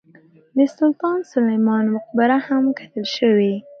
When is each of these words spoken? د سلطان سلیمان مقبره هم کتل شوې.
د 0.57 0.57
سلطان 0.75 1.19
سلیمان 1.31 1.83
مقبره 1.95 2.37
هم 2.47 2.63
کتل 2.77 3.05
شوې. 3.17 3.53